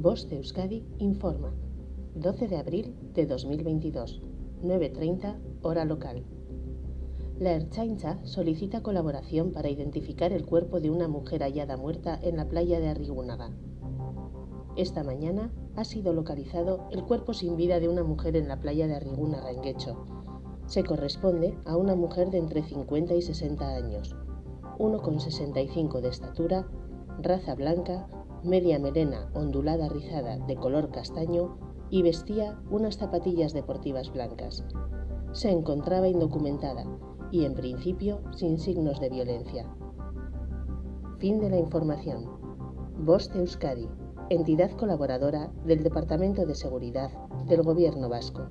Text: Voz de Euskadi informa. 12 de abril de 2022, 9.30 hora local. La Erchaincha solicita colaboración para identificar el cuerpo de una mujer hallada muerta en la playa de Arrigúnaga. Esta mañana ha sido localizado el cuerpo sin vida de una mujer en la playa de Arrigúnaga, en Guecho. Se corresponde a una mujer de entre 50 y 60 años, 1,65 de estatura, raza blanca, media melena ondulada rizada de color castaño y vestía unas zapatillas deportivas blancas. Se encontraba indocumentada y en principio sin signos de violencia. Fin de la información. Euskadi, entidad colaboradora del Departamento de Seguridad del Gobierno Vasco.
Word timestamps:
Voz 0.00 0.28
de 0.28 0.36
Euskadi 0.36 0.86
informa. 0.98 1.52
12 2.14 2.46
de 2.46 2.56
abril 2.56 2.94
de 3.14 3.26
2022, 3.26 4.22
9.30 4.62 5.34
hora 5.62 5.84
local. 5.84 6.22
La 7.40 7.54
Erchaincha 7.54 8.24
solicita 8.24 8.80
colaboración 8.80 9.50
para 9.50 9.70
identificar 9.70 10.32
el 10.32 10.46
cuerpo 10.46 10.78
de 10.78 10.90
una 10.90 11.08
mujer 11.08 11.42
hallada 11.42 11.76
muerta 11.76 12.16
en 12.22 12.36
la 12.36 12.48
playa 12.48 12.78
de 12.78 12.86
Arrigúnaga. 12.86 13.50
Esta 14.76 15.02
mañana 15.02 15.50
ha 15.74 15.82
sido 15.82 16.12
localizado 16.12 16.86
el 16.92 17.02
cuerpo 17.02 17.34
sin 17.34 17.56
vida 17.56 17.80
de 17.80 17.88
una 17.88 18.04
mujer 18.04 18.36
en 18.36 18.46
la 18.46 18.60
playa 18.60 18.86
de 18.86 18.94
Arrigúnaga, 18.94 19.50
en 19.50 19.62
Guecho. 19.62 20.06
Se 20.66 20.84
corresponde 20.84 21.58
a 21.64 21.76
una 21.76 21.96
mujer 21.96 22.30
de 22.30 22.38
entre 22.38 22.62
50 22.62 23.16
y 23.16 23.22
60 23.22 23.68
años, 23.68 24.14
1,65 24.78 26.00
de 26.00 26.08
estatura, 26.08 26.68
raza 27.20 27.56
blanca, 27.56 28.08
media 28.44 28.78
melena 28.78 29.30
ondulada 29.34 29.88
rizada 29.88 30.38
de 30.38 30.56
color 30.56 30.90
castaño 30.90 31.56
y 31.90 32.02
vestía 32.02 32.58
unas 32.70 32.96
zapatillas 32.96 33.52
deportivas 33.52 34.12
blancas. 34.12 34.64
Se 35.32 35.50
encontraba 35.50 36.08
indocumentada 36.08 36.84
y 37.30 37.44
en 37.44 37.54
principio 37.54 38.20
sin 38.32 38.58
signos 38.58 39.00
de 39.00 39.10
violencia. 39.10 39.66
Fin 41.18 41.40
de 41.40 41.50
la 41.50 41.58
información. 41.58 42.26
Euskadi, 43.34 43.88
entidad 44.30 44.70
colaboradora 44.72 45.50
del 45.64 45.82
Departamento 45.82 46.46
de 46.46 46.54
Seguridad 46.54 47.10
del 47.46 47.62
Gobierno 47.62 48.08
Vasco. 48.08 48.48